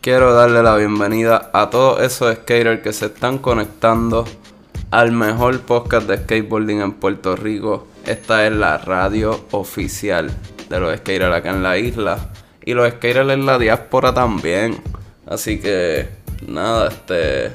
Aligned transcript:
quiero 0.00 0.32
darle 0.32 0.62
la 0.62 0.76
bienvenida 0.76 1.50
a 1.52 1.68
todos 1.68 2.00
esos 2.00 2.34
skaters 2.34 2.80
que 2.80 2.92
se 2.92 3.06
están 3.06 3.36
conectando 3.36 4.24
al 4.90 5.12
mejor 5.12 5.60
podcast 5.60 6.08
de 6.08 6.16
skateboarding 6.16 6.80
en 6.80 6.92
Puerto 6.92 7.36
Rico. 7.36 7.86
Esta 8.06 8.46
es 8.46 8.52
la 8.52 8.78
radio 8.78 9.44
oficial 9.50 10.30
de 10.70 10.80
los 10.80 10.96
skaters 10.96 11.34
acá 11.34 11.50
en 11.50 11.62
la 11.62 11.76
isla 11.76 12.30
y 12.64 12.72
los 12.72 12.90
skaters 12.90 13.30
en 13.30 13.44
la 13.44 13.58
diáspora 13.58 14.14
también. 14.14 14.82
Así 15.26 15.60
que 15.60 16.08
nada, 16.46 16.88
este 16.88 17.52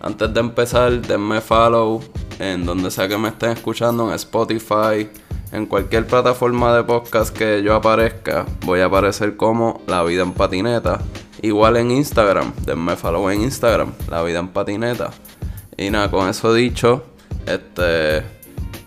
antes 0.00 0.32
de 0.32 0.40
empezar, 0.40 1.02
denme 1.02 1.42
follow 1.42 2.02
en 2.38 2.64
donde 2.64 2.90
sea 2.90 3.06
que 3.06 3.18
me 3.18 3.28
estén 3.28 3.50
escuchando 3.50 4.08
en 4.08 4.14
Spotify, 4.14 5.10
en 5.52 5.66
cualquier 5.66 6.06
plataforma 6.06 6.74
de 6.74 6.84
podcast 6.84 7.36
que 7.36 7.62
yo 7.62 7.74
aparezca, 7.74 8.46
voy 8.64 8.80
a 8.80 8.86
aparecer 8.86 9.36
como 9.36 9.82
La 9.86 10.02
Vida 10.02 10.22
en 10.22 10.32
Patineta. 10.32 11.00
Igual 11.42 11.76
en 11.78 11.90
Instagram, 11.90 12.52
denme 12.66 12.96
follow 12.96 13.30
en 13.30 13.42
Instagram, 13.42 13.92
La 14.08 14.22
Vida 14.22 14.40
en 14.40 14.48
Patineta. 14.48 15.10
Y 15.76 15.90
nada, 15.90 16.10
con 16.10 16.28
eso 16.28 16.52
dicho, 16.52 17.04
este 17.46 18.22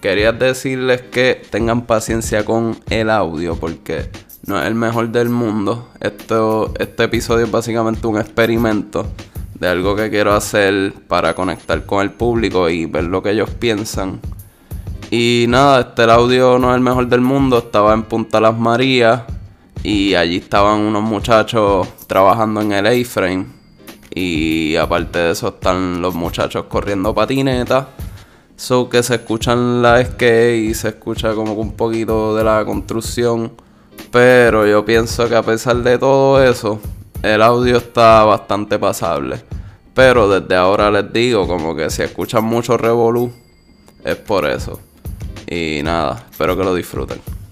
quería 0.02 0.34
decirles 0.34 1.02
que 1.02 1.42
tengan 1.50 1.84
paciencia 1.84 2.44
con 2.44 2.78
el 2.90 3.10
audio 3.10 3.56
porque 3.56 4.10
no 4.46 4.60
es 4.60 4.68
el 4.68 4.76
mejor 4.76 5.10
del 5.10 5.30
mundo. 5.30 5.88
Esto, 6.00 6.74
este 6.78 7.06
episodio 7.06 7.46
es 7.46 7.52
básicamente 7.52 8.06
un 8.06 8.20
experimento 8.20 9.08
de 9.58 9.68
algo 9.70 9.96
que 9.96 10.10
quiero 10.10 10.34
hacer 10.34 10.94
para 11.08 11.34
conectar 11.34 11.86
con 11.86 12.02
el 12.02 12.12
público 12.12 12.70
y 12.70 12.86
ver 12.86 13.06
lo 13.06 13.24
que 13.24 13.32
ellos 13.32 13.50
piensan. 13.50 14.20
Y 15.10 15.46
nada, 15.48 15.80
este 15.80 16.04
el 16.04 16.10
audio 16.10 16.60
no 16.60 16.70
es 16.72 16.76
el 16.76 16.82
mejor 16.82 17.08
del 17.08 17.22
mundo, 17.22 17.60
estaba 17.60 17.94
en 17.94 18.04
Punta 18.04 18.42
Las 18.42 18.58
Marías 18.58 19.22
y 19.84 20.16
allí 20.16 20.38
estaban 20.38 20.80
unos 20.80 21.04
muchachos 21.04 21.88
trabajando 22.08 22.62
en 22.62 22.72
el 22.72 22.88
A-frame. 22.88 23.48
Y 24.16 24.78
aparte 24.78 25.20
de 25.20 25.32
eso 25.32 25.50
están 25.50 26.02
los 26.02 26.16
muchachos 26.16 26.66
corriendo 26.70 27.14
patineta. 27.14 27.90
So 28.56 28.88
que 28.88 29.04
se 29.04 29.16
escuchan 29.16 29.82
la 29.82 30.04
skate 30.04 30.70
y 30.70 30.74
se 30.74 30.90
escucha 30.90 31.34
como 31.34 31.54
un 31.54 31.74
poquito 31.74 32.36
de 32.36 32.46
la 32.46 32.64
construcción. 32.64 33.52
Pero 34.10 34.66
yo 34.66 34.86
pienso 34.86 35.28
que 35.28 35.36
a 35.36 35.44
pesar 35.44 35.78
de 35.78 35.98
todo 35.98 36.42
eso, 36.42 36.80
el 37.22 37.42
audio 37.42 37.78
está 37.78 38.24
bastante 38.24 38.80
pasable. 38.80 39.44
Pero 39.94 40.30
desde 40.30 40.56
ahora 40.56 40.90
les 40.92 41.12
digo, 41.12 41.46
como 41.46 41.76
que 41.76 41.90
si 41.90 42.04
escuchan 42.04 42.46
mucho 42.46 42.78
revolú, 42.78 43.34
es 44.06 44.16
por 44.16 44.46
eso. 44.46 44.80
Y 45.48 45.82
nada, 45.84 46.26
espero 46.32 46.56
que 46.56 46.64
lo 46.64 46.74
disfruten. 46.74 47.43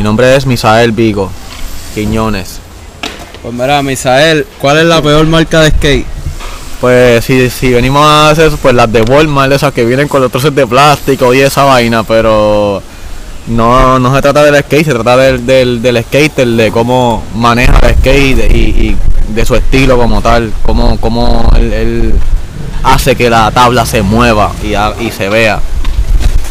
Mi 0.00 0.04
nombre 0.04 0.34
es 0.34 0.46
Misael 0.46 0.92
Vigo 0.92 1.30
Quiñones. 1.94 2.58
Pues 3.42 3.52
mira, 3.52 3.82
Misael, 3.82 4.46
¿cuál 4.58 4.78
es 4.78 4.86
la 4.86 5.02
peor 5.02 5.26
marca 5.26 5.60
de 5.60 5.72
skate? 5.72 6.06
Pues 6.80 7.22
si, 7.22 7.50
si 7.50 7.70
venimos 7.70 8.02
a 8.06 8.30
hacer 8.30 8.50
pues 8.62 8.74
las 8.74 8.90
de 8.90 9.02
Walmart, 9.02 9.52
esas 9.52 9.74
que 9.74 9.84
vienen 9.84 10.08
con 10.08 10.22
los 10.22 10.30
trozos 10.30 10.54
de 10.54 10.66
plástico 10.66 11.34
y 11.34 11.40
esa 11.40 11.64
vaina, 11.64 12.02
pero 12.02 12.82
no, 13.48 13.98
no 13.98 14.14
se 14.16 14.22
trata 14.22 14.42
del 14.42 14.62
skate, 14.64 14.86
se 14.86 14.92
trata 14.94 15.18
del, 15.18 15.44
del, 15.44 15.82
del 15.82 16.02
skater, 16.02 16.48
de 16.48 16.72
cómo 16.72 17.22
maneja 17.34 17.78
el 17.86 17.94
skate 17.96 18.50
y, 18.50 18.56
y 18.58 18.96
de 19.34 19.44
su 19.44 19.54
estilo 19.54 19.98
como 19.98 20.22
tal, 20.22 20.50
cómo, 20.62 20.98
cómo 20.98 21.52
él, 21.56 21.72
él 21.74 22.14
hace 22.84 23.14
que 23.16 23.28
la 23.28 23.50
tabla 23.50 23.84
se 23.84 24.00
mueva 24.00 24.50
y, 24.64 24.72
ha- 24.72 24.94
y 24.98 25.10
se 25.10 25.28
vea. 25.28 25.60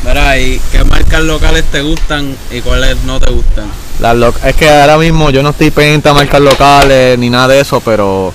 Mira, 0.06 0.38
¿y 0.40 0.62
qué 0.72 0.84
marcas 1.10 1.26
locales 1.26 1.64
te 1.72 1.82
gustan 1.82 2.36
y 2.52 2.62
cuáles 2.62 2.96
no 3.04 3.20
te 3.20 3.32
gustan? 3.32 3.66
Las 4.00 4.16
es 4.46 4.56
que 4.56 4.70
ahora 4.70 4.96
mismo 4.98 5.32
yo 5.32 5.42
no 5.42 5.50
estoy 5.50 5.72
pendiente 5.72 6.08
a 6.08 6.14
marcas 6.14 6.40
locales 6.40 7.18
ni 7.18 7.32
nada 7.32 7.48
de 7.48 7.62
eso, 7.62 7.82
pero 7.84 8.32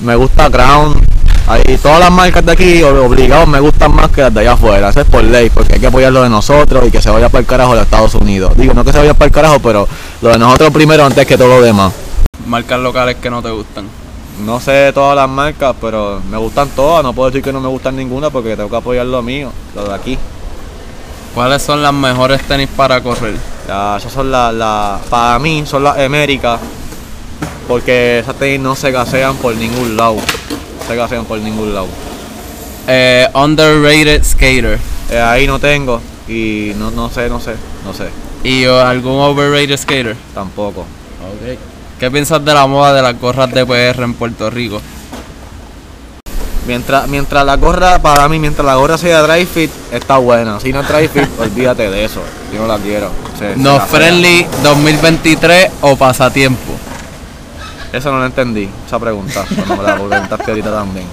me 0.00 0.14
gusta 0.14 0.48
Crown. 0.48 0.94
Ahí, 1.48 1.76
todas 1.82 1.98
las 1.98 2.12
marcas 2.12 2.46
de 2.46 2.52
aquí 2.52 2.80
ob- 2.82 3.04
obligados 3.04 3.48
me 3.48 3.58
gustan 3.58 3.92
más 3.96 4.10
que 4.12 4.20
las 4.20 4.32
de 4.32 4.40
allá 4.42 4.52
afuera. 4.52 4.90
Eso 4.90 5.00
es 5.00 5.06
por 5.08 5.24
ley, 5.24 5.50
porque 5.50 5.74
hay 5.74 5.80
que 5.80 5.88
apoyar 5.88 6.12
lo 6.12 6.22
de 6.22 6.28
nosotros 6.28 6.86
y 6.86 6.90
que 6.92 7.02
se 7.02 7.10
vaya 7.10 7.28
para 7.30 7.40
el 7.40 7.46
carajo 7.46 7.74
de 7.74 7.82
Estados 7.82 8.14
Unidos. 8.14 8.52
Digo, 8.56 8.74
no 8.74 8.84
que 8.84 8.92
se 8.92 8.98
vaya 8.98 9.14
para 9.14 9.26
el 9.26 9.32
carajo, 9.32 9.58
pero 9.58 9.88
lo 10.22 10.28
de 10.28 10.38
nosotros 10.38 10.70
primero 10.70 11.04
antes 11.04 11.26
que 11.26 11.36
todo 11.36 11.48
lo 11.48 11.62
demás. 11.62 11.92
Marcas 12.46 12.78
locales 12.78 13.16
que 13.20 13.28
no 13.28 13.42
te 13.42 13.50
gustan. 13.50 13.86
No 14.46 14.60
sé 14.60 14.92
todas 14.92 15.16
las 15.16 15.28
marcas, 15.28 15.74
pero 15.80 16.22
me 16.30 16.36
gustan 16.36 16.68
todas. 16.76 17.02
No 17.02 17.12
puedo 17.12 17.30
decir 17.30 17.42
que 17.42 17.52
no 17.52 17.60
me 17.60 17.68
gustan 17.68 17.96
ninguna 17.96 18.30
porque 18.30 18.54
tengo 18.54 18.70
que 18.70 18.76
apoyar 18.76 19.06
lo 19.06 19.20
mío, 19.20 19.50
lo 19.74 19.88
de 19.88 19.94
aquí. 19.94 20.16
¿Cuáles 21.34 21.62
son 21.62 21.82
las 21.82 21.92
mejores 21.92 22.42
tenis 22.42 22.68
para 22.76 23.00
correr? 23.00 23.34
Ya, 23.66 23.96
esas 23.98 24.12
son 24.12 24.30
las, 24.30 24.52
las- 24.54 25.00
para 25.02 25.38
mí 25.38 25.64
son 25.66 25.84
las 25.84 25.98
Américas, 25.98 26.58
porque 27.68 28.18
esas 28.20 28.34
tenis 28.36 28.60
no 28.60 28.74
se 28.74 28.90
gasean 28.90 29.36
por 29.36 29.54
ningún 29.54 29.96
lado. 29.96 30.14
No 30.16 30.86
se 30.88 30.96
gasean 30.96 31.24
por 31.26 31.38
ningún 31.38 31.74
lado. 31.74 31.86
Eh, 32.88 33.28
underrated 33.34 34.24
skater. 34.24 34.78
Eh, 35.10 35.20
ahí 35.20 35.46
no 35.46 35.58
tengo 35.58 36.00
y 36.26 36.72
no, 36.76 36.90
no 36.90 37.10
sé, 37.10 37.28
no 37.28 37.40
sé, 37.40 37.54
no 37.84 37.92
sé, 37.94 38.08
¿Y 38.44 38.64
algún 38.64 39.18
overrated 39.20 39.76
skater? 39.78 40.16
tampoco. 40.34 40.84
¿Qué 42.00 42.10
piensas 42.10 42.44
de 42.44 42.54
la 42.54 42.66
moda 42.66 42.94
de 42.94 43.02
las 43.02 43.18
gorras 43.20 43.50
de 43.52 43.64
PR 43.66 44.02
en 44.04 44.14
Puerto 44.14 44.48
Rico? 44.50 44.80
Mientras, 46.68 47.08
mientras 47.08 47.46
la 47.46 47.56
gorra, 47.56 47.98
para 47.98 48.28
mí, 48.28 48.38
mientras 48.38 48.66
la 48.66 48.74
gorra 48.74 48.98
sea 48.98 49.22
dry 49.22 49.46
fit, 49.46 49.70
está 49.90 50.18
buena. 50.18 50.60
Si 50.60 50.70
no 50.70 50.80
es 50.82 50.88
dry 50.88 51.08
fit, 51.08 51.26
olvídate 51.40 51.88
de 51.90 52.04
eso. 52.04 52.20
Yo 52.52 52.60
no 52.60 52.66
la 52.66 52.76
quiero. 52.76 53.10
Se- 53.38 53.54
se 53.54 53.58
No 53.58 53.80
friendly 53.80 54.46
2023 54.62 55.70
o 55.80 55.96
pasatiempo. 55.96 56.74
Eso 57.90 58.12
no 58.12 58.18
lo 58.18 58.26
entendí, 58.26 58.68
esa 58.86 58.98
pregunta. 58.98 59.46
Cuando 59.66 59.76
me 59.78 59.82
la 59.82 59.94
preguntaste 59.94 60.50
ahorita 60.50 60.70
también. 60.70 61.06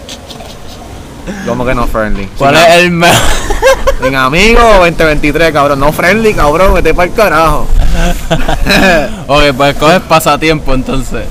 ¿Cómo 1.47 1.65
que 1.65 1.73
no 1.73 1.87
friendly? 1.87 2.25
¿Cuál 2.37 2.55
Sin 2.57 2.65
es 2.65 2.73
el 2.75 2.91
mejor? 2.91 3.15
Sin 4.03 4.15
amigo 4.15 4.61
2023, 4.79 5.53
cabrón. 5.53 5.79
No 5.79 5.93
friendly, 5.93 6.33
cabrón. 6.33 6.73
Vete 6.73 6.93
para 6.93 7.07
el 7.09 7.15
carajo. 7.15 7.65
ok, 9.27 9.43
pues 9.55 9.75
coges 9.77 10.01
pasatiempo 10.01 10.73
entonces. 10.73 11.23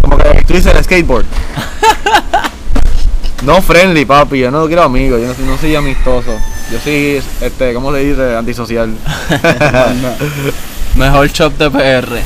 Como 0.00 0.16
que 0.16 0.44
tú 0.46 0.54
dices 0.54 0.72
el 0.76 0.84
skateboard. 0.84 1.26
No 3.44 3.60
friendly, 3.62 4.04
papi. 4.04 4.38
Yo 4.40 4.50
no 4.50 4.66
quiero 4.66 4.82
amigos. 4.82 5.20
Yo 5.20 5.28
no, 5.28 5.34
soy- 5.34 5.44
no 5.44 5.58
soy 5.58 5.74
amistoso. 5.74 6.32
Yo 6.70 6.78
soy, 6.82 7.22
este, 7.40 7.74
¿cómo 7.74 7.92
se 7.92 7.98
dice? 7.98 8.36
Antisocial. 8.36 8.94
Mejor 10.96 11.28
shop 11.28 11.52
de 11.58 11.70
PR. 11.70 12.18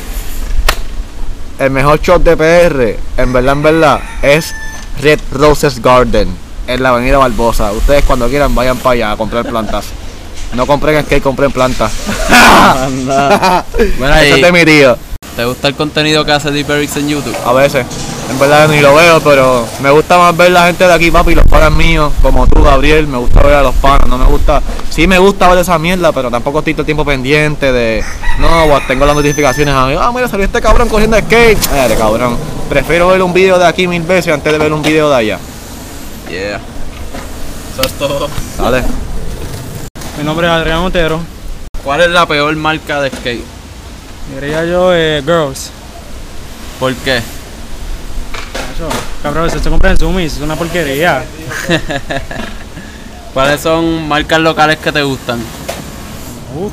el 1.59 1.71
mejor 1.71 1.99
shop 2.01 2.21
de 2.21 2.37
PR, 2.37 2.97
en 3.21 3.33
verdad, 3.33 3.53
en 3.53 3.63
verdad, 3.63 3.99
es 4.21 4.53
Red 5.01 5.19
Roses 5.31 5.81
Garden. 5.81 6.27
En 6.67 6.83
la 6.83 6.89
avenida 6.89 7.17
Barbosa. 7.17 7.71
Ustedes 7.71 8.03
cuando 8.03 8.27
quieran 8.27 8.53
vayan 8.53 8.77
para 8.77 8.93
allá 8.93 9.11
a 9.13 9.17
comprar 9.17 9.45
plantas. 9.45 9.85
No 10.53 10.65
compren 10.67 11.03
skate, 11.05 11.23
compren 11.23 11.51
plantas. 11.51 11.91
Ese 13.77 14.27
y- 14.27 14.31
es 14.33 14.41
de 14.41 14.51
mi 14.51 14.65
tío. 14.65 14.97
¿Te 15.35 15.45
gusta 15.45 15.67
el 15.69 15.75
contenido 15.75 16.25
que 16.25 16.31
hace 16.33 16.51
Deep 16.51 16.69
Erics 16.69 16.97
en 16.97 17.07
YouTube? 17.09 17.35
A 17.45 17.53
veces. 17.53 17.85
En 18.29 18.39
verdad 18.39 18.67
ni 18.67 18.81
lo 18.81 18.93
veo, 18.93 19.21
pero 19.21 19.65
me 19.81 19.89
gusta 19.89 20.17
más 20.17 20.35
ver 20.35 20.51
la 20.51 20.65
gente 20.67 20.85
de 20.85 20.93
aquí, 20.93 21.09
papi, 21.09 21.33
los 21.33 21.45
panas 21.45 21.71
míos, 21.71 22.11
como 22.21 22.45
tú, 22.45 22.61
Gabriel, 22.61 23.07
me 23.07 23.17
gusta 23.17 23.41
ver 23.41 23.55
a 23.55 23.63
los 23.63 23.73
panas, 23.75 24.07
no 24.07 24.17
me 24.17 24.25
gusta, 24.25 24.61
sí 24.89 25.07
me 25.07 25.17
gusta 25.17 25.47
ver 25.47 25.59
esa 25.59 25.79
mierda, 25.79 26.11
pero 26.11 26.29
tampoco 26.29 26.59
estoy 26.59 26.73
todo 26.73 26.81
el 26.81 26.85
tiempo 26.87 27.05
pendiente 27.05 27.71
de, 27.71 28.03
no, 28.39 28.65
pues, 28.69 28.85
tengo 28.87 29.05
las 29.05 29.15
notificaciones 29.15 29.73
a 29.73 29.85
mí, 29.85 29.95
ah, 29.97 30.11
mira, 30.13 30.27
salió 30.27 30.45
este 30.45 30.61
cabrón 30.61 30.89
cogiendo 30.89 31.17
skate, 31.17 31.57
eh, 31.73 31.95
cabrón, 31.97 32.37
prefiero 32.67 33.07
ver 33.07 33.23
un 33.23 33.33
video 33.33 33.57
de 33.57 33.65
aquí 33.65 33.87
mil 33.87 34.01
veces 34.01 34.33
antes 34.33 34.51
de 34.51 34.59
ver 34.59 34.73
un 34.73 34.81
video 34.81 35.09
de 35.09 35.15
allá, 35.15 35.39
Yeah. 36.29 36.59
Eso 37.71 37.83
es 37.83 37.93
todo. 37.93 38.27
¿vale? 38.59 38.83
Mi 40.17 40.25
nombre 40.25 40.45
es 40.47 40.51
Adrián 40.51 40.79
Otero. 40.79 41.21
¿Cuál 41.83 42.01
es 42.01 42.09
la 42.09 42.25
peor 42.25 42.53
marca 42.57 42.99
de 43.01 43.09
skate? 43.09 43.45
Diría 44.33 44.65
yo 44.65 44.93
eh, 44.93 45.21
Girls. 45.23 45.69
¿Por 46.81 46.93
qué? 46.95 47.21
Cabrón, 49.23 49.49
se 49.49 49.59
compra 49.69 49.91
en 49.91 49.97
Sumis, 49.99 50.33
es 50.35 50.41
una 50.41 50.55
porquería. 50.55 51.23
¿Cuáles 53.33 53.61
son 53.61 54.07
marcas 54.07 54.39
locales 54.39 54.77
que 54.77 54.91
te 54.91 55.01
gustan? 55.03 55.39
Me. 56.55 56.71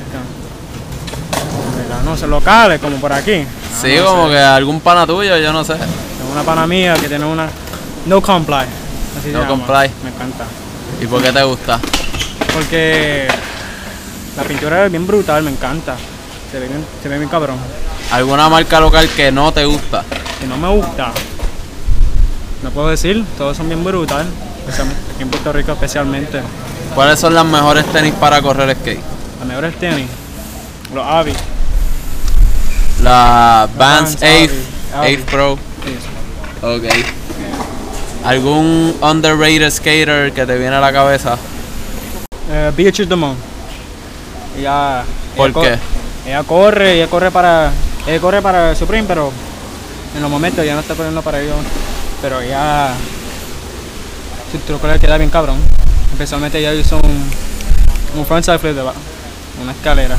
Mira, 1.83 2.03
No 2.05 2.17
sé, 2.17 2.27
locales, 2.27 2.81
como 2.81 2.97
por 2.99 3.13
aquí. 3.13 3.45
Ah, 3.47 3.77
Sí, 3.83 3.97
no 3.99 4.05
como 4.07 4.27
sé. 4.27 4.33
que 4.33 4.39
algún 4.39 4.81
pana 4.81 5.07
tuyo, 5.07 5.37
yo 5.37 5.53
no 5.53 5.65
sé. 5.65 5.75
Tengo 5.75 6.33
una 6.33 6.43
pana 6.43 6.67
mía 6.67 6.95
que 6.95 7.09
tiene 7.09 7.25
una 7.25 7.49
No 8.07 8.21
Comply. 8.21 8.65
Así 9.19 9.31
se 9.31 9.33
No. 9.33 9.47
Comply. 9.47 9.91
Me 10.05 10.11
encanta. 10.11 10.45
¿Y 11.03 11.07
por 11.07 11.23
qué 11.23 11.33
te 11.33 11.43
gusta? 11.43 11.81
Porque 12.53 13.27
la 14.37 14.43
pintura 14.45 14.87
es 14.87 14.91
bien 14.93 15.07
brutal, 15.07 15.43
me 15.43 15.51
encanta. 15.51 15.97
Se 16.53 16.61
ve 16.61 16.69
bien, 16.69 16.85
se 17.03 17.09
ve 17.09 17.19
bien 17.19 17.29
cabrón. 17.29 17.57
¿Alguna 18.13 18.49
marca 18.49 18.79
local 18.81 19.09
que 19.17 19.33
no 19.33 19.53
te 19.53 19.65
gusta? 19.65 20.05
Que 20.41 20.47
no 20.47 20.57
me 20.57 20.69
gusta. 20.69 21.11
No 22.65 22.71
puedo 22.71 22.89
decir, 22.89 23.23
todos 23.37 23.57
son 23.59 23.69
bien 23.69 23.85
brutal. 23.85 24.27
Aquí 24.67 25.23
en 25.23 25.29
Puerto 25.29 25.53
Rico 25.53 25.73
especialmente. 25.73 26.41
¿Cuáles 26.95 27.21
son 27.21 27.35
las 27.35 27.45
mejores 27.45 27.85
tenis 27.93 28.15
para 28.19 28.41
correr 28.41 28.75
skate? 28.81 29.01
Las 29.39 29.47
mejores 29.49 29.75
tenis. 29.79 30.07
Los 30.95 31.07
Avi. 31.07 31.35
La 33.03 33.69
Vans 33.77 34.13
Vans, 34.13 34.23
Ave, 34.23 34.51
Audi, 34.95 35.15
Ave 35.15 35.19
Pro. 35.31 35.59
Sí. 35.85 36.67
Ok. 36.67 36.85
¿Algún 38.25 38.97
underrated 39.03 39.71
skater 39.71 40.33
que 40.33 40.47
te 40.47 40.57
viene 40.57 40.77
a 40.77 40.81
la 40.81 40.91
cabeza? 40.93 41.37
Eh, 42.51 42.73
Beatrice 42.75 43.05
Dumont. 43.05 43.37
Ella, 44.59 45.05
¿Por 45.37 45.51
ella 45.51 45.55
co- 45.55 45.63
qué? 45.63 45.79
Ella 46.31 46.43
corre, 46.45 46.95
ella 46.95 47.09
corre 47.09 47.31
para, 47.31 47.71
ella 48.07 48.21
corre 48.21 48.41
para 48.41 48.75
Supreme, 48.75 49.07
pero 49.07 49.31
en 50.17 50.23
los 50.23 50.31
momentos 50.31 50.65
ya 50.65 50.73
no 50.73 50.81
está 50.81 50.95
corriendo 50.95 51.21
para 51.21 51.41
ellos. 51.43 51.57
Pero 52.25 52.41
ella, 52.41 52.89
su 54.51 54.57
truco 54.61 54.87
le 54.87 54.99
queda 54.99 55.19
bien 55.19 55.29
cabrón. 55.29 55.59
Especialmente 56.11 56.59
ella 56.59 56.73
hizo 56.73 56.97
un, 56.97 57.31
un 58.17 58.25
frontside 58.25 58.59
flip 58.59 58.75
de 58.75 58.81
una 59.63 59.73
escalera. 59.73 60.15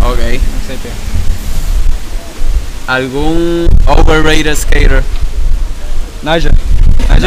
Ok. 0.00 0.18
¿Algún 2.86 3.68
overrated 3.86 4.56
skater? 4.56 5.02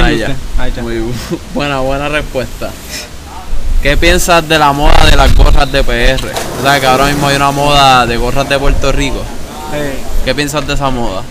Naya. 0.01 0.36
Muy 0.81 0.95
bu- 0.95 1.39
buena, 1.53 1.79
buena 1.81 2.09
respuesta. 2.09 2.71
¿Qué 3.83 3.97
piensas 3.97 4.50
de 4.50 4.57
la 4.57 4.71
moda 4.74 5.06
de 5.12 5.15
las 5.15 5.36
gorras 5.36 5.71
de 5.71 5.83
PR? 5.83 6.31
O 6.59 6.63
sea, 6.63 6.79
que 6.79 6.88
ahora 6.88 7.06
mismo 7.06 7.27
hay 7.27 7.36
una 7.36 7.51
moda 7.51 8.07
de 8.07 8.18
gorras 8.18 8.50
de 8.50 8.57
Puerto 8.57 8.91
Rico. 8.91 9.21
Eh, 9.75 9.95
¿Qué 10.25 10.33
piensas 10.33 10.65
de 10.65 10.74
esa 10.74 10.89
moda? 10.89 11.21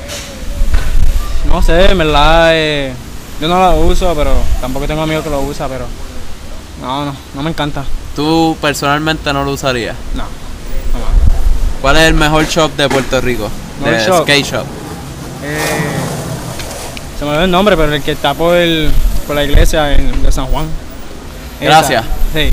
No 1.52 1.62
sé, 1.62 1.90
en 1.90 1.98
verdad, 1.98 2.48
eh, 2.52 2.92
yo 3.40 3.48
no 3.48 3.60
la 3.60 3.70
uso, 3.74 4.14
pero 4.16 4.32
tampoco 4.60 4.86
tengo 4.86 5.02
amigos 5.02 5.24
que 5.24 5.30
lo 5.30 5.40
usan, 5.42 5.68
pero 5.70 5.86
no, 6.80 7.04
no, 7.06 7.14
no 7.34 7.42
me 7.42 7.50
encanta. 7.50 7.84
¿Tú 8.16 8.56
personalmente 8.60 9.32
no 9.32 9.44
lo 9.44 9.52
usarías? 9.52 9.96
No. 10.14 10.24
¿Cuál 11.80 11.96
es 11.96 12.02
el 12.04 12.14
mejor 12.14 12.46
shop 12.46 12.70
de 12.76 12.88
Puerto 12.88 13.20
Rico? 13.20 13.48
Mejor 13.82 13.98
de 13.98 14.06
shop. 14.06 14.22
skate 14.22 14.44
shop. 14.44 14.64
Eh, 15.44 15.58
se 17.18 17.24
me 17.24 17.30
olvidó 17.30 17.44
el 17.44 17.50
nombre, 17.50 17.76
pero 17.76 17.92
el 17.94 18.02
que 18.02 18.12
está 18.12 18.34
por, 18.34 18.54
el, 18.54 18.90
por 19.26 19.34
la 19.34 19.44
iglesia 19.44 19.92
en- 19.94 20.22
de 20.22 20.30
San 20.30 20.46
Juan. 20.46 20.66
Esa. 21.60 21.64
Gracias. 21.70 22.04
Sí. 22.32 22.52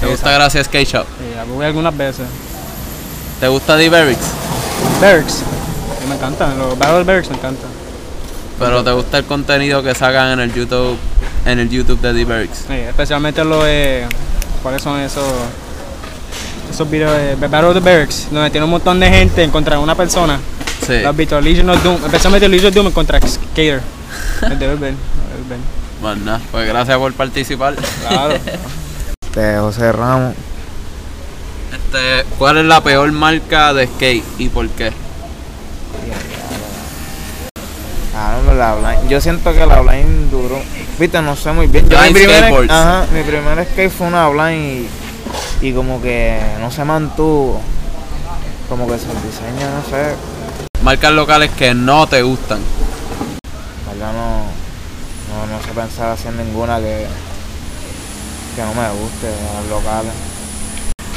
¿Te 0.00 0.06
gusta. 0.06 0.30
Gracias 0.32 0.66
Skate 0.66 0.88
Shop? 0.88 1.04
Sí, 1.18 1.34
la 1.36 1.44
jugué 1.44 1.66
algunas 1.66 1.96
veces. 1.96 2.26
¿Te 3.40 3.48
gusta 3.48 3.76
D-Berix? 3.76 4.18
Berks. 5.00 5.32
Sí, 5.34 6.06
me 6.08 6.14
encantan. 6.14 6.58
Los 6.58 6.78
Battle 6.78 7.04
Berks 7.04 7.28
me 7.30 7.36
encantan. 7.36 7.70
Pero 8.58 8.84
te 8.84 8.92
gusta 8.92 9.18
el 9.18 9.24
contenido 9.24 9.82
que 9.82 9.94
sacan 9.94 10.32
en 10.32 10.40
el 10.40 10.54
YouTube 10.54 10.98
en 11.46 11.58
el 11.58 11.68
YouTube 11.68 12.00
de 12.00 12.12
D-Berix. 12.12 12.64
Sí, 12.66 12.74
especialmente 12.74 13.44
los 13.44 13.64
de. 13.64 14.06
¿Cuáles 14.62 14.82
son 14.82 14.98
esos? 15.00 15.24
Esos 16.70 16.90
videos 16.90 17.12
de 17.16 17.46
Battle 17.46 17.68
of 17.68 17.74
the 17.74 17.80
Berks, 17.80 18.28
donde 18.30 18.50
tiene 18.50 18.64
un 18.64 18.70
montón 18.70 18.98
de 18.98 19.08
gente 19.08 19.42
en 19.44 19.50
contra 19.50 19.76
de 19.76 19.82
una 19.82 19.94
persona. 19.94 20.40
Sí. 20.84 21.00
Los 21.00 21.16
visto, 21.16 21.40
Legion 21.40 21.70
of 21.70 21.82
Doom, 21.84 22.04
especialmente 22.04 22.48
Legion 22.48 22.68
of 22.68 22.74
Doom 22.74 22.90
contra 22.90 23.20
Skater. 23.20 23.80
El 24.42 24.58
de 24.58 24.66
el 24.66 24.76
Ben. 24.76 24.96
Bueno, 26.00 26.24
nada, 26.24 26.40
pues 26.50 26.66
gracias 26.66 26.98
por 26.98 27.12
participar. 27.12 27.74
Claro. 28.08 28.34
De 29.34 29.58
José 29.60 29.92
Ramos. 29.92 30.34
Este, 31.72 32.24
¿cuál 32.38 32.58
es 32.58 32.64
la 32.64 32.82
peor 32.82 33.10
marca 33.12 33.72
de 33.72 33.86
skate 33.86 34.24
y 34.38 34.48
por 34.48 34.68
qué? 34.70 34.92
Ah, 38.16 38.36
no, 38.43 38.43
la 38.54 38.74
Blind. 38.74 39.08
Yo 39.08 39.20
siento 39.20 39.52
que 39.52 39.66
la 39.66 39.80
Blind 39.80 40.30
duró. 40.30 40.58
Viste, 40.98 41.20
no 41.22 41.36
sé 41.36 41.52
muy 41.52 41.66
bien. 41.66 41.88
Yo 41.88 42.00
mi 42.00 42.12
primer, 42.12 42.70
ajá, 42.70 43.06
mi 43.12 43.22
primer 43.22 43.66
skate 43.66 43.90
fue 43.90 44.06
una 44.06 44.28
Blind 44.28 44.86
y, 45.60 45.68
y 45.68 45.72
como 45.72 46.00
que 46.00 46.40
no 46.60 46.70
se 46.70 46.84
mantuvo. 46.84 47.60
Como 48.68 48.86
que 48.86 48.98
su 48.98 49.06
diseño, 49.06 49.68
no 49.70 49.90
sé. 49.90 50.14
Marcas 50.82 51.12
locales 51.12 51.50
que 51.50 51.74
no 51.74 52.06
te 52.06 52.22
gustan. 52.22 52.60
¿Verdad? 53.86 54.12
No, 54.12 54.38
no, 55.34 55.46
no 55.46 55.62
sé 55.62 55.70
pensar 55.72 56.16
en 56.26 56.36
ninguna 56.36 56.78
que, 56.78 57.06
que 58.56 58.62
no 58.62 58.74
me 58.74 58.88
guste, 59.00 59.28
las 59.54 59.68
locales. 59.68 60.12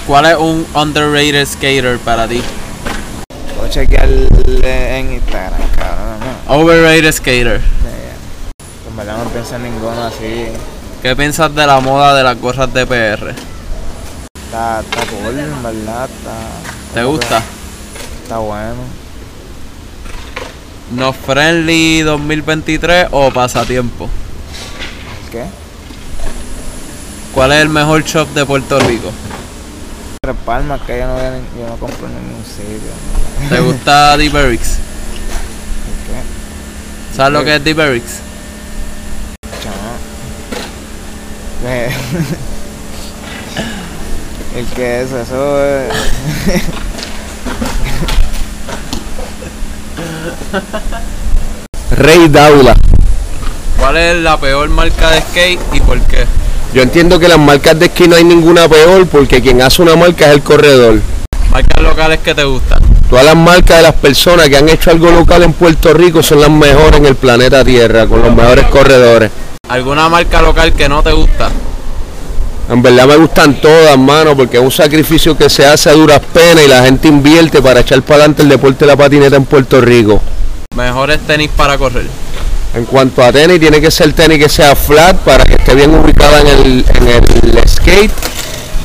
¿Cuál 0.06 0.26
es 0.26 0.38
un 0.38 0.66
underrated 0.74 1.46
skater 1.46 2.00
para 2.00 2.28
ti? 2.28 2.42
Puedo 3.68 3.86
chequearle 3.86 4.98
en 4.98 5.14
Instagram, 5.16 5.60
cabrón. 5.76 6.20
No. 6.48 6.56
Overrated 6.56 7.12
skater. 7.12 7.62
En 8.90 8.96
verdad 8.96 9.18
no 9.22 9.30
pienso 9.30 9.56
en 9.58 9.64
ninguna 9.64 10.08
así. 10.08 10.46
¿Qué 11.02 11.16
piensas 11.18 11.54
de 11.54 11.68
la 11.68 11.82
moda 11.82 12.16
de 12.16 12.24
las 12.24 12.40
gorras 12.40 12.74
de 12.74 12.86
PR? 12.86 13.36
Está, 14.46 14.80
está 14.80 15.06
cool, 15.08 15.38
en 15.38 15.64
verdad. 15.64 16.06
Está, 16.06 16.94
¿Te 16.94 17.04
gusta? 17.04 17.42
Está 18.24 18.38
bueno. 18.38 18.84
¿No 20.92 21.12
Friendly 21.12 22.04
2023 22.04 23.08
o 23.12 23.32
Pasatiempo? 23.32 24.10
¿Qué? 25.30 25.44
¿Cuál 27.34 27.52
es 27.52 27.62
el 27.64 27.70
mejor 27.70 28.02
shop 28.06 28.30
de 28.30 28.46
Puerto 28.46 28.80
Rico? 28.80 29.12
Tres 30.28 30.40
palmas 30.46 30.82
que 30.82 30.98
yo 31.00 31.08
no, 31.08 31.14
voy 31.14 31.24
a 31.24 31.32
ni- 31.32 31.62
yo 31.62 31.68
no 31.70 31.78
compro 31.78 32.06
en 32.06 32.16
ningún 32.16 32.44
sitio. 32.44 32.92
¿Te 33.48 33.62
gusta 33.62 34.18
D-Berix? 34.18 34.62
¿Qué? 36.06 37.16
¿Sabes 37.16 37.32
lo 37.32 37.46
que 37.46 37.56
es? 37.56 37.64
Chama. 39.64 39.94
Eh, 41.66 41.90
El 44.58 44.66
que 44.66 45.02
es 45.04 45.12
eso 45.14 45.64
es. 45.66 45.94
Rey 51.98 52.28
Daula. 52.28 52.76
¿Cuál 53.80 53.96
es 53.98 54.16
la 54.22 54.38
peor 54.38 54.68
marca 54.70 55.10
de 55.12 55.22
skate 55.22 55.60
y 55.74 55.80
por 55.80 56.00
qué? 56.02 56.26
Yo 56.78 56.84
entiendo 56.84 57.18
que 57.18 57.28
las 57.28 57.40
marcas 57.40 57.80
de 57.80 57.88
esquí 57.88 58.08
no 58.08 58.16
hay 58.16 58.24
ninguna 58.24 58.70
peor 58.70 59.08
porque 59.08 59.42
quien 59.42 59.64
hace 59.64 59.82
una 59.82 59.96
marca 59.96 60.28
es 60.28 60.34
el 60.34 60.44
corredor. 60.44 61.00
Marcas 61.50 61.82
locales 61.82 62.20
que 62.20 62.36
te 62.36 62.44
gustan. 62.44 62.80
Todas 63.10 63.26
las 63.26 63.36
marcas 63.36 63.78
de 63.78 63.82
las 63.82 63.96
personas 63.96 64.48
que 64.48 64.58
han 64.58 64.70
hecho 64.70 64.92
algo 64.92 65.10
local 65.10 65.42
en 65.42 65.54
Puerto 65.54 65.92
Rico 65.96 66.22
son 66.22 66.40
las 66.40 66.52
mejores 66.52 67.00
en 67.00 67.08
el 67.08 67.16
planeta 67.16 67.66
Tierra, 67.66 68.06
con 68.06 68.22
los 68.22 68.32
mejores 68.32 68.68
corredores. 68.68 69.32
¿Alguna 69.68 70.08
marca 70.08 70.40
local 70.40 70.72
que 70.74 70.88
no 70.88 71.02
te 71.02 71.14
gusta? 71.14 71.50
En 72.70 72.84
verdad 72.84 73.08
me 73.08 73.16
gustan 73.16 73.56
todas, 73.60 73.98
mano, 73.98 74.38
porque 74.38 74.58
es 74.58 74.64
un 74.64 74.70
sacrificio 74.70 75.36
que 75.36 75.50
se 75.50 75.66
hace 75.66 75.90
a 75.90 75.94
duras 75.94 76.22
penas 76.32 76.64
y 76.64 76.68
la 76.68 76.84
gente 76.84 77.08
invierte 77.08 77.60
para 77.60 77.80
echar 77.80 78.04
para 78.04 78.18
adelante 78.18 78.44
el 78.44 78.50
deporte 78.50 78.86
de 78.86 78.92
la 78.92 78.96
patineta 78.96 79.36
en 79.36 79.46
Puerto 79.46 79.82
Rico. 79.82 80.22
Mejores 80.76 81.22
tenis 81.22 81.50
para 81.58 81.76
correr. 81.76 82.06
En 82.78 82.86
cuanto 82.86 83.24
a 83.24 83.32
tenis, 83.32 83.60
tiene 83.60 83.82
que 83.82 83.90
ser 83.90 84.14
tenis 84.14 84.38
que 84.38 84.48
sea 84.48 84.76
flat 84.76 85.18
para 85.18 85.44
que 85.44 85.56
esté 85.56 85.74
bien 85.74 85.96
ubicada 85.96 86.42
en 86.42 86.48
el, 86.48 86.86
en 86.94 87.08
el 87.08 87.68
skate. 87.68 88.12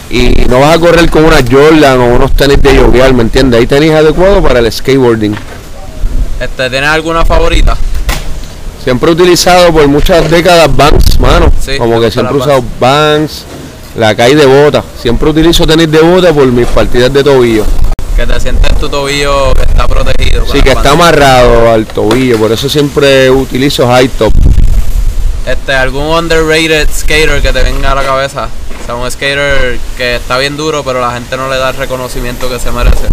Y 0.08 0.46
no 0.48 0.60
vas 0.60 0.76
a 0.76 0.80
correr 0.80 1.10
con 1.10 1.26
una 1.26 1.40
Jordan 1.48 2.00
o 2.00 2.06
unos 2.14 2.32
tenis 2.32 2.62
de 2.62 2.74
yoguear, 2.74 3.12
¿me 3.12 3.20
entiendes? 3.20 3.60
Hay 3.60 3.66
tenis 3.66 3.90
adecuados 3.92 4.42
para 4.42 4.60
el 4.60 4.72
skateboarding. 4.72 5.34
Este, 6.40 6.70
¿Tienes 6.70 6.88
alguna 6.88 7.26
favorita? 7.26 7.76
Siempre 8.82 9.10
he 9.10 9.12
utilizado 9.12 9.70
por 9.70 9.86
muchas 9.88 10.30
décadas 10.30 10.74
Vans, 10.74 11.20
mano. 11.20 11.52
Sí, 11.60 11.76
Como 11.76 12.00
que 12.00 12.10
siempre 12.10 12.34
he 12.34 12.38
usado 12.38 12.64
Vans, 12.80 13.44
la 13.98 14.14
calle 14.14 14.36
de 14.36 14.46
bota. 14.46 14.82
Siempre 15.02 15.28
utilizo 15.28 15.66
tenis 15.66 15.90
de 15.90 16.00
bota 16.00 16.32
por 16.32 16.46
mis 16.46 16.66
partidas 16.68 17.12
de 17.12 17.22
tobillo. 17.22 17.66
Que 18.22 18.34
te 18.34 18.38
sientes 18.38 18.78
tu 18.78 18.88
tobillo 18.88 19.52
que 19.52 19.62
está 19.62 19.88
protegido. 19.88 20.44
Sí, 20.46 20.62
que 20.62 20.70
está 20.70 20.92
amarrado 20.92 21.72
al 21.72 21.86
tobillo, 21.86 22.38
por 22.38 22.52
eso 22.52 22.68
siempre 22.68 23.28
utilizo 23.28 23.88
high 23.88 24.06
top. 24.10 24.32
Este, 25.44 25.74
¿Algún 25.74 26.04
underrated 26.04 26.88
skater 26.88 27.42
que 27.42 27.52
te 27.52 27.64
venga 27.64 27.90
a 27.90 27.94
la 27.96 28.04
cabeza? 28.04 28.48
O 28.80 28.86
sea, 28.86 28.94
un 28.94 29.10
skater 29.10 29.76
que 29.96 30.14
está 30.14 30.38
bien 30.38 30.56
duro, 30.56 30.84
pero 30.84 31.00
la 31.00 31.10
gente 31.10 31.36
no 31.36 31.50
le 31.50 31.56
da 31.56 31.70
el 31.70 31.76
reconocimiento 31.76 32.48
que 32.48 32.60
se 32.60 32.70
merece. 32.70 33.08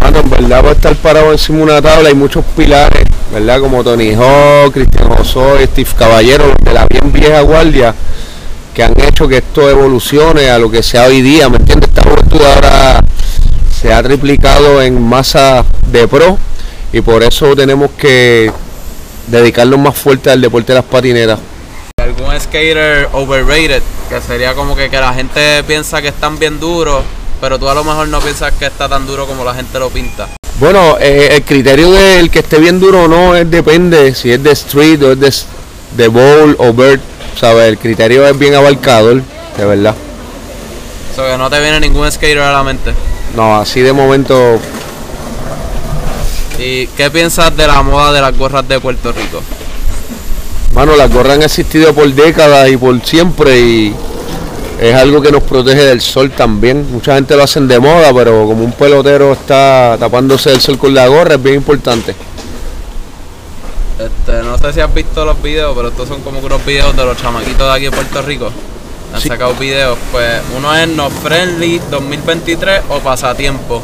Mano, 0.00 0.20
en 0.20 0.30
verdad 0.30 0.60
para 0.60 0.72
estar 0.74 0.94
parado 0.94 1.32
encima 1.32 1.58
de 1.58 1.64
una 1.64 1.82
tabla 1.82 2.10
hay 2.10 2.14
muchos 2.14 2.44
pilares, 2.56 3.08
¿verdad? 3.32 3.58
Como 3.58 3.82
Tony 3.82 4.14
Hawk, 4.14 4.72
Cristian 4.72 5.10
Osoy, 5.18 5.66
Steve 5.66 5.90
Caballero, 5.98 6.46
los 6.46 6.58
de 6.62 6.74
la 6.74 6.86
bien 6.86 7.12
vieja 7.12 7.40
guardia, 7.40 7.92
que 8.72 8.84
han 8.84 8.94
hecho 9.00 9.26
que 9.26 9.38
esto 9.38 9.68
evolucione 9.68 10.48
a 10.48 10.60
lo 10.60 10.70
que 10.70 10.80
sea 10.80 11.06
hoy 11.06 11.22
día, 11.22 11.48
¿me 11.48 11.56
entiendes? 11.56 11.88
Esta 11.88 12.08
juventud 12.08 12.40
ahora 12.40 13.00
se 13.84 13.92
ha 13.92 14.02
triplicado 14.02 14.80
en 14.80 14.98
masa 14.98 15.62
de 15.88 16.08
pro 16.08 16.38
y 16.90 17.02
por 17.02 17.22
eso 17.22 17.54
tenemos 17.54 17.90
que 17.90 18.50
dedicarnos 19.26 19.78
más 19.78 19.94
fuerte 19.94 20.30
al 20.30 20.40
deporte 20.40 20.72
de 20.72 20.78
las 20.78 20.86
patinetas. 20.86 21.38
¿Algún 22.02 22.40
skater 22.40 23.10
overrated? 23.12 23.82
Que 24.08 24.22
sería 24.22 24.54
como 24.54 24.74
que, 24.74 24.88
que 24.88 24.96
la 24.96 25.12
gente 25.12 25.62
piensa 25.64 26.00
que 26.00 26.08
están 26.08 26.38
bien 26.38 26.58
duros, 26.58 27.02
pero 27.42 27.58
tú 27.58 27.68
a 27.68 27.74
lo 27.74 27.84
mejor 27.84 28.08
no 28.08 28.20
piensas 28.20 28.54
que 28.54 28.64
está 28.64 28.88
tan 28.88 29.06
duro 29.06 29.26
como 29.26 29.44
la 29.44 29.52
gente 29.52 29.78
lo 29.78 29.90
pinta. 29.90 30.28
Bueno, 30.58 30.96
eh, 30.98 31.28
el 31.32 31.42
criterio 31.42 31.90
del 31.90 32.30
que 32.30 32.38
esté 32.38 32.58
bien 32.60 32.80
duro 32.80 33.02
o 33.02 33.08
no 33.08 33.36
es 33.36 33.50
depende 33.50 34.14
si 34.14 34.32
es 34.32 34.42
de 34.42 34.52
street 34.52 35.02
o 35.02 35.12
es 35.12 35.20
de, 35.20 35.30
de 36.04 36.08
bowl 36.08 36.56
o 36.58 36.72
bird, 36.72 37.00
¿sabes? 37.38 37.68
El 37.68 37.76
criterio 37.76 38.26
es 38.26 38.38
bien 38.38 38.54
abarcador, 38.54 39.20
de 39.58 39.64
verdad. 39.66 39.94
O 41.12 41.14
sea, 41.14 41.32
que 41.32 41.36
no 41.36 41.50
te 41.50 41.60
viene 41.60 41.80
ningún 41.80 42.10
skater 42.10 42.38
a 42.38 42.50
la 42.50 42.62
mente. 42.62 42.94
No, 43.36 43.56
así 43.56 43.80
de 43.80 43.92
momento 43.92 44.60
¿Y 46.58 46.86
qué 46.88 47.10
piensas 47.10 47.56
de 47.56 47.66
la 47.66 47.82
moda 47.82 48.12
de 48.12 48.20
las 48.20 48.36
gorras 48.36 48.66
de 48.68 48.78
Puerto 48.78 49.12
Rico? 49.12 49.42
Mano, 50.72 50.96
las 50.96 51.12
gorras 51.12 51.34
han 51.34 51.42
existido 51.42 51.92
por 51.94 52.08
décadas 52.12 52.70
y 52.70 52.76
por 52.76 53.00
siempre 53.04 53.58
y 53.58 53.94
es 54.80 54.94
algo 54.94 55.20
que 55.20 55.32
nos 55.32 55.42
protege 55.42 55.82
del 55.84 56.00
sol 56.00 56.30
también. 56.30 56.90
Mucha 56.90 57.14
gente 57.14 57.36
lo 57.36 57.42
hacen 57.42 57.66
de 57.66 57.78
moda, 57.78 58.12
pero 58.14 58.46
como 58.46 58.64
un 58.64 58.72
pelotero 58.72 59.32
está 59.32 59.96
tapándose 59.98 60.50
del 60.50 60.60
sol 60.60 60.78
con 60.78 60.94
la 60.94 61.06
gorra, 61.08 61.34
es 61.34 61.42
bien 61.42 61.56
importante. 61.56 62.14
Este, 63.98 64.42
no 64.42 64.58
sé 64.58 64.72
si 64.72 64.80
has 64.80 64.92
visto 64.92 65.24
los 65.24 65.40
videos, 65.42 65.74
pero 65.76 65.88
estos 65.88 66.08
son 66.08 66.20
como 66.22 66.40
unos 66.40 66.64
videos 66.64 66.96
de 66.96 67.04
los 67.04 67.16
chamaquitos 67.16 67.58
de 67.58 67.72
aquí 67.72 67.84
de 67.84 67.90
Puerto 67.90 68.22
Rico. 68.22 68.50
Han 69.14 69.20
Sí. 69.20 69.28
sacado 69.28 69.54
videos, 69.54 69.96
pues 70.10 70.40
uno 70.56 70.74
es 70.74 70.88
No 70.88 71.08
Friendly 71.08 71.80
2023 71.90 72.82
o 72.88 72.98
Pasatiempo. 72.98 73.80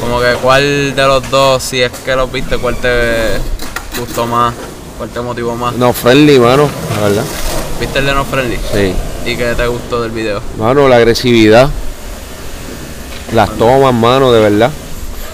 Como 0.00 0.20
que 0.20 0.32
cuál 0.42 0.94
de 0.96 1.02
los 1.06 1.30
dos, 1.30 1.62
si 1.62 1.82
es 1.82 1.90
que 2.04 2.16
los 2.16 2.30
viste, 2.32 2.56
cuál 2.58 2.76
te 2.76 3.38
gustó 3.98 4.26
más, 4.26 4.54
cuál 4.98 5.10
te 5.10 5.20
motivó 5.20 5.54
más. 5.54 5.74
No, 5.76 5.92
friendly, 5.92 6.38
mano, 6.38 6.68
la 6.96 7.08
verdad. 7.08 7.24
¿Viste 7.80 7.98
el 7.98 8.06
de 8.06 8.14
No 8.14 8.24
Friendly? 8.24 8.56
Sí. 8.72 8.94
¿Y 9.30 9.36
qué 9.36 9.54
te 9.54 9.66
gustó 9.66 10.00
del 10.02 10.10
video? 10.12 10.40
Mano, 10.58 10.88
la 10.88 10.96
agresividad. 10.96 11.68
Las 13.34 13.50
tomas, 13.58 13.92
mano, 13.94 14.32
de 14.32 14.40
verdad. 14.40 14.70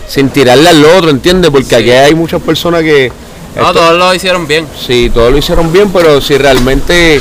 Sin 0.08 0.30
tirarle 0.30 0.68
al 0.70 0.84
otro, 0.84 1.10
¿entiendes? 1.10 1.50
Porque 1.50 1.66
Sí. 1.68 1.74
aquí 1.74 1.90
hay 1.90 2.14
muchas 2.14 2.40
personas 2.42 2.82
que... 2.82 3.12
No, 3.56 3.62
esto- 3.62 3.74
todos 3.74 3.98
lo 3.98 4.14
hicieron 4.14 4.46
bien. 4.46 4.66
Sí, 4.86 5.10
todos 5.12 5.30
lo 5.32 5.38
hicieron 5.38 5.72
bien, 5.72 5.90
pero 5.92 6.20
si 6.20 6.36
realmente 6.38 7.20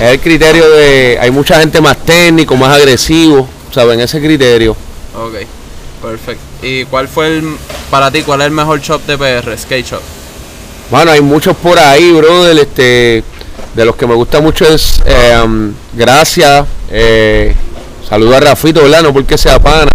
es 0.00 0.10
el 0.10 0.20
criterio 0.20 0.68
de... 0.70 1.18
Hay 1.20 1.30
mucha 1.30 1.60
gente 1.60 1.80
más 1.80 1.96
técnico, 1.98 2.56
más 2.56 2.76
agresivo, 2.76 3.48
¿saben? 3.72 4.00
Ese 4.00 4.20
criterio. 4.20 4.76
Ok, 5.14 5.34
perfecto. 6.02 6.42
¿Y 6.62 6.84
cuál 6.84 7.08
fue 7.08 7.38
el, 7.38 7.56
para 7.90 8.10
ti, 8.10 8.22
cuál 8.22 8.40
es 8.40 8.46
el 8.46 8.52
mejor 8.52 8.80
shop 8.80 9.02
de 9.06 9.18
PR, 9.18 9.58
Skate 9.58 9.86
Shop? 9.86 10.00
Bueno, 10.90 11.10
hay 11.10 11.20
muchos 11.20 11.56
por 11.56 11.78
ahí, 11.78 12.12
brother. 12.12 12.58
Este, 12.58 13.24
de 13.74 13.84
los 13.84 13.96
que 13.96 14.06
me 14.06 14.14
gusta 14.14 14.40
mucho 14.40 14.66
es 14.66 15.00
eh, 15.06 15.40
um, 15.42 15.72
Gracias. 15.94 16.66
Eh, 16.90 17.54
saludo 18.08 18.36
a 18.36 18.40
Rafito, 18.40 18.82
¿verdad? 18.82 19.02
No 19.02 19.12
porque 19.12 19.38
sea 19.38 19.58
pana. 19.58 19.90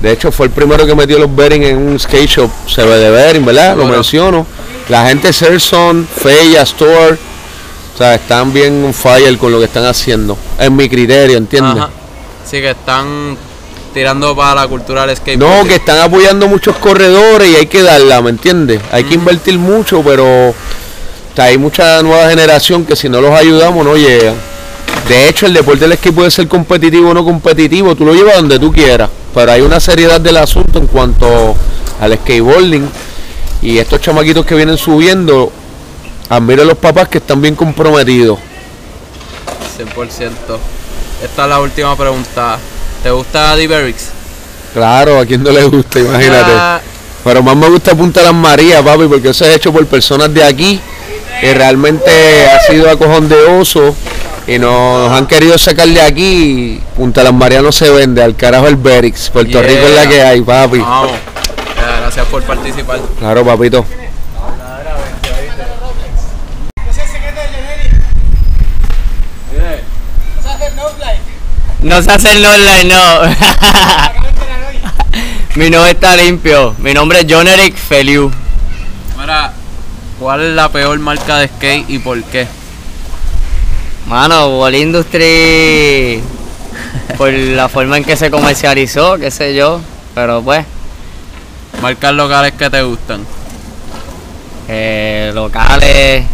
De 0.00 0.12
hecho, 0.12 0.30
fue 0.30 0.46
el 0.46 0.52
primero 0.52 0.86
que 0.86 0.94
metió 0.94 1.18
los 1.18 1.34
bearings 1.34 1.66
en 1.66 1.78
un 1.78 1.98
skate 1.98 2.28
shop. 2.28 2.50
Se 2.68 2.84
ve 2.84 2.98
de 2.98 3.10
bearing, 3.10 3.44
¿verdad? 3.44 3.76
Lo 3.76 3.86
menciono. 3.86 4.46
La 4.88 5.08
gente 5.08 5.32
Serson, 5.32 6.06
Feya, 6.06 6.62
Store. 6.62 7.16
O 7.96 7.98
sea, 7.98 8.14
están 8.14 8.52
bien 8.52 8.84
on 8.84 8.92
fire 8.92 9.38
con 9.38 9.50
lo 9.50 9.58
que 9.58 9.64
están 9.64 9.86
haciendo. 9.86 10.36
En 10.58 10.76
mi 10.76 10.86
criterio, 10.86 11.38
¿entiendes? 11.38 11.76
Ajá. 11.76 11.88
Sí, 12.44 12.60
que 12.60 12.72
están 12.72 13.38
tirando 13.94 14.36
para 14.36 14.60
la 14.60 14.68
cultura 14.68 15.06
del 15.06 15.16
skate. 15.16 15.38
No, 15.38 15.64
que 15.66 15.76
están 15.76 16.00
apoyando 16.00 16.46
muchos 16.46 16.76
corredores 16.76 17.48
y 17.48 17.56
hay 17.56 17.66
que 17.66 17.82
darla, 17.82 18.20
¿me 18.20 18.28
entiendes? 18.28 18.82
Hay 18.92 19.04
que 19.04 19.14
invertir 19.14 19.58
mucho, 19.58 20.02
pero 20.04 20.54
hay 21.38 21.56
mucha 21.56 22.02
nueva 22.02 22.28
generación 22.28 22.84
que 22.84 22.94
si 22.94 23.08
no 23.08 23.22
los 23.22 23.32
ayudamos 23.32 23.82
no 23.82 23.96
llegan. 23.96 24.34
De 25.08 25.30
hecho, 25.30 25.46
el 25.46 25.54
deporte 25.54 25.80
del 25.80 25.92
esquí 25.92 26.10
puede 26.10 26.30
ser 26.30 26.48
competitivo 26.48 27.08
o 27.08 27.14
no 27.14 27.24
competitivo, 27.24 27.94
tú 27.94 28.04
lo 28.04 28.12
llevas 28.12 28.36
donde 28.36 28.58
tú 28.58 28.70
quieras, 28.70 29.08
pero 29.34 29.52
hay 29.52 29.62
una 29.62 29.80
seriedad 29.80 30.20
del 30.20 30.36
asunto 30.36 30.78
en 30.78 30.86
cuanto 30.86 31.54
al 31.98 32.12
skateboarding 32.18 32.86
y 33.62 33.78
estos 33.78 34.02
chamaquitos 34.02 34.44
que 34.44 34.54
vienen 34.54 34.76
subiendo, 34.76 35.50
admiro 36.28 36.62
a 36.62 36.64
los 36.64 36.78
papás 36.78 37.08
que 37.08 37.18
están 37.18 37.40
bien 37.40 37.54
comprometidos. 37.54 38.38
100%. 39.78 40.30
Esta 41.22 41.42
es 41.44 41.48
la 41.48 41.60
última 41.60 41.96
pregunta. 41.96 42.58
¿Te 43.02 43.10
gusta 43.10 43.54
Diverix? 43.56 44.08
Claro, 44.74 45.20
a 45.20 45.26
quien 45.26 45.42
no 45.42 45.50
le 45.50 45.64
gusta, 45.64 45.98
imagínate. 46.00 46.52
Ah, 46.54 46.80
Pero 47.24 47.42
más 47.42 47.56
me 47.56 47.68
gusta 47.68 47.94
Punta 47.94 48.22
Las 48.22 48.34
Marías, 48.34 48.82
papi, 48.82 49.06
porque 49.06 49.30
eso 49.30 49.44
es 49.46 49.56
hecho 49.56 49.72
por 49.72 49.86
personas 49.86 50.32
de 50.32 50.44
aquí 50.44 50.80
que 51.40 51.52
realmente 51.54 52.10
ha 52.50 52.60
sido 52.60 52.88
acojón 52.90 53.28
de 53.28 53.36
oso 53.36 53.94
y 54.46 54.58
nos 54.58 55.10
han 55.10 55.26
querido 55.26 55.56
sacar 55.58 55.88
de 55.88 56.00
aquí. 56.00 56.24
y 56.24 56.82
Punta 56.96 57.22
Las 57.22 57.32
Marías 57.34 57.62
no 57.62 57.72
se 57.72 57.90
vende, 57.90 58.22
al 58.22 58.36
carajo 58.36 58.66
el 58.68 58.76
Berix. 58.76 59.30
Puerto 59.30 59.50
Yeah. 59.60 59.62
Rico 59.62 59.86
es 59.86 59.94
la 59.94 60.08
que 60.08 60.22
hay, 60.22 60.40
papi. 60.42 60.78
Vamos. 60.78 61.10
Gracias 62.00 62.26
por 62.26 62.42
participar. 62.42 63.00
Claro, 63.18 63.44
papito. 63.44 63.84
No 71.86 72.02
se 72.02 72.10
hace 72.10 72.32
el 72.32 72.44
online, 72.44 72.84
no. 72.84 73.20
Mi 75.54 75.70
nombre 75.70 75.92
está 75.92 76.16
limpio. 76.16 76.74
Mi 76.78 76.92
nombre 76.92 77.20
es 77.20 77.26
John 77.28 77.46
Eric 77.46 77.76
Feliu. 77.76 78.28
Mira, 79.18 79.52
¿cuál 80.18 80.42
es 80.42 80.54
la 80.54 80.68
peor 80.68 80.98
marca 80.98 81.38
de 81.38 81.46
skate 81.46 81.88
y 81.88 82.00
por 82.00 82.20
qué? 82.24 82.48
Mano, 84.08 84.58
Wall 84.58 84.74
Industry. 84.74 86.20
Por 87.16 87.32
la 87.32 87.68
forma 87.68 87.96
en 87.98 88.04
que 88.04 88.16
se 88.16 88.32
comercializó, 88.32 89.16
qué 89.16 89.30
sé 89.30 89.54
yo. 89.54 89.80
Pero 90.14 90.42
pues, 90.42 90.66
Marcas 91.80 92.12
locales 92.14 92.52
que 92.54 92.68
te 92.68 92.82
gustan. 92.82 93.24
eh, 94.68 95.30
locales. 95.34 96.24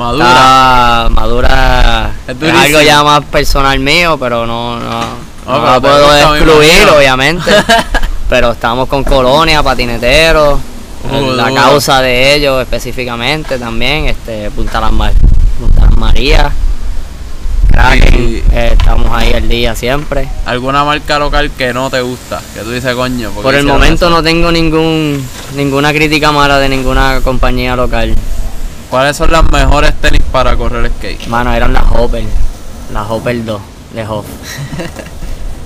Madura. 0.00 0.26
está 0.28 1.08
madura. 1.10 2.10
Es 2.26 2.36
Es, 2.42 2.54
algo 2.54 2.80
ya 2.80 3.02
más 3.02 3.24
personal 3.26 3.78
mío, 3.78 4.16
pero 4.18 4.46
no, 4.46 4.78
no, 4.80 5.00
no 5.00 5.06
pero 5.46 5.64
la 5.66 5.74
te 5.74 5.80
puedo 5.80 6.34
excluir, 6.36 6.88
obviamente. 6.96 7.50
pero 8.30 8.52
estamos 8.52 8.88
con 8.88 9.04
Colonia, 9.04 9.62
patineteros. 9.62 10.58
Uh, 11.10 11.32
la 11.32 11.52
causa 11.52 12.00
de 12.02 12.34
ellos 12.34 12.60
específicamente 12.62 13.58
también, 13.58 14.06
este, 14.06 14.50
Punta 14.50 14.80
Las, 14.80 14.92
Mar- 14.92 15.14
Punta 15.58 15.82
Las 15.82 15.96
Marías. 15.96 16.52
Kraken, 17.70 18.42
eh, 18.52 18.70
estamos 18.78 19.06
ahí 19.12 19.32
al 19.32 19.48
día 19.48 19.74
siempre. 19.76 20.28
¿Alguna 20.44 20.84
marca 20.84 21.18
local 21.18 21.50
que 21.56 21.72
no 21.72 21.88
te 21.88 22.00
gusta? 22.00 22.40
Que 22.54 22.60
tú 22.60 22.70
dices, 22.72 22.94
coño. 22.94 23.30
¿por 23.30 23.44
Por 23.44 23.54
el 23.54 23.64
momento 23.64 24.06
eso? 24.06 24.14
no 24.14 24.22
tengo 24.22 24.50
ningún 24.50 25.24
ninguna 25.54 25.92
crítica 25.92 26.32
mala 26.32 26.58
de 26.58 26.68
ninguna 26.68 27.20
compañía 27.22 27.76
local. 27.76 28.14
¿Cuáles 28.90 29.16
son 29.16 29.30
las 29.30 29.48
mejores 29.52 29.94
tenis 29.94 30.22
para 30.32 30.56
correr 30.56 30.90
skate? 30.90 31.28
Mano, 31.28 31.52
eran 31.52 31.72
las 31.72 31.84
Hopper, 31.92 32.24
las 32.92 33.08
Hopper 33.08 33.44
2 33.44 33.60
de 33.94 34.06
Hoff. 34.06 34.26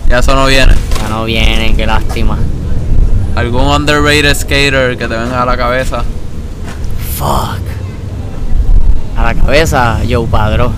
Ya 0.07 0.19
eso 0.19 0.35
no 0.35 0.45
viene. 0.47 0.75
Ya 1.01 1.09
no 1.09 1.25
vienen, 1.25 1.75
qué 1.77 1.87
lástima. 1.87 2.37
¿Algún 3.37 3.63
underrated 3.63 4.37
skater 4.37 4.99
que 4.99 5.09
te 5.09 5.17
venga 5.17 5.43
a 5.43 5.47
la 5.47 5.57
cabeza? 5.57 6.05
Fuck. 7.17 7.61
A 9.17 9.25
la 9.25 9.35
cabeza, 9.35 9.99
Joe 10.09 10.27
Padro. 10.27 10.73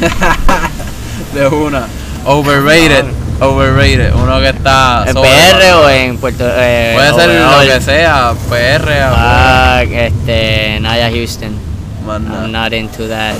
De 1.34 1.46
una. 1.46 1.86
Overrated. 2.24 3.04
Overrated. 3.40 4.12
Uno 4.14 4.40
que 4.40 4.48
está. 4.48 5.04
¿En. 5.06 5.14
PR 5.14 5.74
o 5.76 5.88
en 5.88 6.18
Puerto 6.18 6.44
eh, 6.44 6.94
Puede 6.94 7.14
ser 7.14 7.40
lo 7.40 7.60
que 7.60 7.80
sea. 7.80 8.34
PR. 8.50 8.90
Ah, 9.04 9.82
este, 9.84 10.80
Naya 10.80 11.10
Houston. 11.10 11.67
Más 12.08 12.20
nada. 12.20 12.42
I'm 12.42 12.52
not 12.52 12.72
into 12.72 13.06
that. 13.08 13.36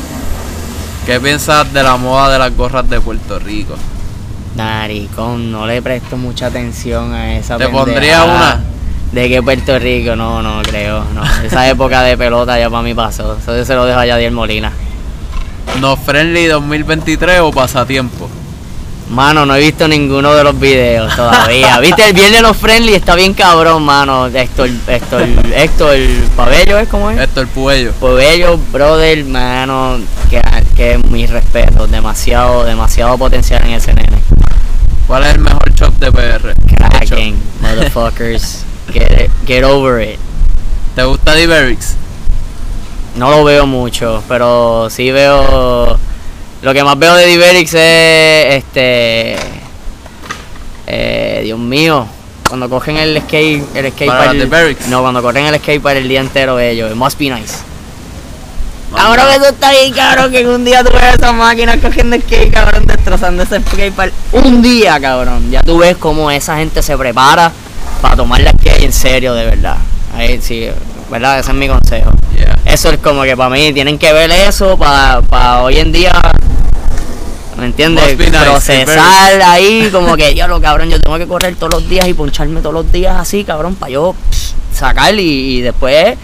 ¿Qué 1.06 1.18
piensas 1.18 1.72
de 1.72 1.82
la 1.82 1.96
moda 1.96 2.30
de 2.30 2.38
las 2.38 2.54
gorras 2.54 2.88
de 2.88 3.00
Puerto 3.00 3.38
Rico? 3.38 3.74
Naricón, 4.56 5.50
no 5.50 5.66
le 5.66 5.80
presto 5.80 6.16
mucha 6.16 6.46
atención 6.46 7.14
a 7.14 7.36
esa 7.36 7.56
¿Te 7.56 7.68
pondría 7.68 8.24
una? 8.24 8.60
De 9.12 9.28
que 9.28 9.42
Puerto 9.42 9.78
Rico, 9.78 10.14
no, 10.16 10.42
no 10.42 10.60
creo, 10.62 11.02
no. 11.14 11.22
Esa 11.44 11.68
época 11.68 12.02
de 12.02 12.16
pelota 12.18 12.58
ya 12.58 12.68
para 12.68 12.82
mí 12.82 12.92
pasó. 12.92 13.38
Eso 13.38 13.56
yo 13.56 13.64
se 13.64 13.74
lo 13.74 13.86
dejo 13.86 13.98
a 13.98 14.06
Yadier 14.06 14.32
Molina. 14.32 14.70
¿No 15.80 15.96
Friendly 15.96 16.46
2023 16.46 17.40
o 17.40 17.52
Pasatiempo? 17.52 18.28
Mano, 19.10 19.46
no 19.46 19.54
he 19.56 19.60
visto 19.60 19.88
ninguno 19.88 20.34
de 20.34 20.44
los 20.44 20.58
videos 20.60 21.14
todavía. 21.16 21.78
¿Viste? 21.80 22.04
El 22.08 22.12
viernes 22.12 22.42
los 22.42 22.56
friendly 22.56 22.94
está 22.94 23.14
bien 23.14 23.32
cabrón, 23.32 23.82
mano. 23.82 24.26
Héctor, 24.26 24.68
Héctor, 24.86 25.22
Héctor, 25.54 25.96
Pabello 26.36 26.78
es 26.78 26.88
como 26.88 27.10
es. 27.10 27.18
Héctor 27.18 27.46
Puello. 27.48 27.92
Pabello, 27.92 28.58
brother, 28.70 29.24
mano, 29.24 29.98
que, 30.28 30.42
que 30.76 30.98
mi 31.08 31.26
respeto. 31.26 31.86
Demasiado, 31.86 32.64
demasiado 32.64 33.16
potencial 33.16 33.64
en 33.64 33.72
ese 33.74 33.94
nene. 33.94 34.18
¿Cuál 35.06 35.24
es 35.24 35.34
el 35.34 35.40
mejor 35.40 35.72
shop 35.72 35.94
de 35.98 36.12
PR? 36.12 36.54
Kraken, 36.76 37.34
motherfuckers. 37.62 38.64
Get, 38.92 39.10
it- 39.22 39.30
get 39.46 39.64
over 39.64 40.02
it. 40.02 40.18
¿Te 40.94 41.02
gusta 41.04 41.34
Diverix? 41.34 41.94
No 43.16 43.30
lo 43.30 43.44
veo 43.44 43.66
mucho, 43.66 44.22
pero 44.28 44.88
sí 44.90 45.10
veo. 45.10 45.98
Lo 46.62 46.74
que 46.74 46.82
más 46.82 46.98
veo 46.98 47.14
de 47.14 47.26
Diverix 47.26 47.74
es 47.74 48.56
este. 48.56 49.36
Eh, 50.86 51.40
Dios 51.44 51.58
mío. 51.58 52.06
Cuando 52.48 52.68
cogen 52.70 52.96
el 52.96 53.20
skate, 53.20 53.62
el 53.76 53.92
skate 53.92 54.08
Para 54.08 54.30
el-. 54.30 54.76
No, 54.88 55.02
cuando 55.02 55.22
corren 55.22 55.46
el 55.46 55.56
skate 55.56 55.82
para 55.82 55.98
el 55.98 56.08
día 56.08 56.20
entero 56.20 56.58
ellos. 56.58 56.90
It 56.90 56.96
must 56.96 57.18
be 57.18 57.28
nice. 57.28 57.58
Manda. 58.90 59.04
Cabrón, 59.04 59.26
eso 59.34 59.48
está 59.50 59.70
bien, 59.70 59.92
cabrón, 59.92 60.30
que 60.30 60.46
un 60.46 60.64
día 60.64 60.82
tú 60.82 60.90
ves 60.94 61.14
esas 61.14 61.34
máquinas 61.34 61.76
cogiendo 61.76 62.16
skate, 62.16 62.50
cabrón, 62.50 62.86
destrozando 62.86 63.42
ese 63.42 63.60
skate 63.60 63.92
park. 63.92 64.14
Un 64.32 64.62
día, 64.62 64.98
cabrón. 64.98 65.50
Ya 65.50 65.60
tú 65.60 65.76
ves 65.78 65.98
cómo 65.98 66.30
esa 66.30 66.56
gente 66.56 66.82
se 66.82 66.96
prepara 66.96 67.52
para 68.00 68.16
tomar 68.16 68.40
la 68.40 68.52
skate 68.52 68.84
en 68.84 68.92
serio, 68.94 69.34
de 69.34 69.44
verdad. 69.44 69.76
Ahí 70.16 70.40
sí, 70.40 70.68
¿verdad? 71.10 71.38
Ese 71.38 71.50
es 71.50 71.56
mi 71.56 71.68
consejo. 71.68 72.10
Yeah. 72.34 72.58
Eso 72.64 72.90
es 72.90 72.98
como 72.98 73.24
que 73.24 73.36
para 73.36 73.50
mí 73.50 73.74
tienen 73.74 73.98
que 73.98 74.10
ver 74.12 74.30
eso 74.30 74.78
para 74.78 75.62
hoy 75.62 75.78
en 75.78 75.92
día, 75.92 76.12
¿me 77.58 77.66
entiendes? 77.66 78.16
Nice, 78.18 78.30
Procesar 78.30 79.42
ahí 79.42 79.88
como 79.92 80.16
que, 80.16 80.32
diablo, 80.32 80.60
cabrón, 80.60 80.90
yo 80.90 81.00
tengo 81.00 81.18
que 81.18 81.26
correr 81.26 81.56
todos 81.56 81.72
los 81.72 81.88
días 81.88 82.08
y 82.08 82.14
poncharme 82.14 82.60
todos 82.60 82.74
los 82.74 82.90
días 82.90 83.16
así, 83.18 83.44
cabrón, 83.44 83.74
para 83.74 83.90
yo 83.90 84.14
sacar 84.72 85.14
y, 85.14 85.58
y 85.58 85.60
después 85.60 86.16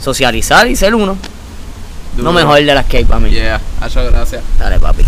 socializar 0.00 0.66
y 0.66 0.76
ser 0.76 0.94
uno. 0.94 1.16
Duro. 2.16 2.24
No 2.24 2.32
mejor 2.32 2.56
de 2.56 2.74
la 2.74 2.82
skate 2.82 3.06
para 3.06 3.20
mí. 3.20 3.30
Yeah, 3.30 3.60
Hacho, 3.80 4.04
gracias. 4.04 4.42
Dale, 4.58 4.78
papi. 4.78 5.04